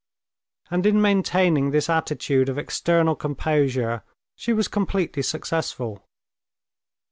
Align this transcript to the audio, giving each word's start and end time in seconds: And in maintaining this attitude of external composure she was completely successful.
And 0.71 0.87
in 0.87 0.99
maintaining 0.99 1.69
this 1.69 1.87
attitude 1.87 2.49
of 2.49 2.57
external 2.57 3.15
composure 3.15 4.01
she 4.35 4.51
was 4.51 4.67
completely 4.67 5.21
successful. 5.21 6.07